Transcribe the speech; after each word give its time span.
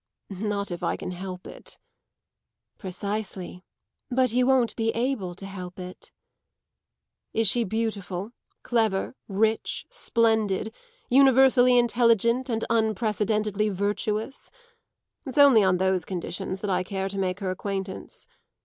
"Not 0.33 0.71
if 0.71 0.81
I 0.81 0.95
can 0.97 1.11
help 1.11 1.45
it." 1.45 1.77
"Precisely. 2.79 3.63
But 4.09 4.33
you 4.33 4.47
won't 4.47 4.75
be 4.75 4.89
able 4.93 5.35
to 5.35 5.45
help 5.45 5.77
it." 5.77 6.11
"Is 7.33 7.47
she 7.47 7.63
beautiful, 7.63 8.31
clever, 8.63 9.13
rich, 9.27 9.85
splendid, 9.91 10.73
universally 11.11 11.77
intelligent 11.77 12.49
and 12.49 12.65
unprecedentedly 12.67 13.69
virtuous? 13.69 14.49
It's 15.27 15.37
only 15.37 15.63
on 15.63 15.77
those 15.77 16.03
conditions 16.03 16.61
that 16.61 16.71
I 16.71 16.81
care 16.81 17.07
to 17.07 17.19
make 17.19 17.39
her 17.39 17.51
acquaintance. 17.51 18.25